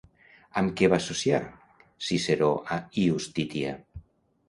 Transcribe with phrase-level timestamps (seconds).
[0.61, 1.43] Amb què va associar
[2.09, 3.79] Ciceró a Iustitia?